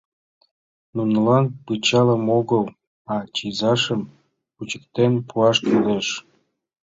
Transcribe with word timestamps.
Нунылан 0.95 1.45
пычалым 1.65 2.23
огыл, 2.39 2.63
а 3.13 3.15
чызашым 3.35 4.01
кучыктен 4.55 5.13
пуаш 5.27 5.57
кӱлеш... 5.65 6.07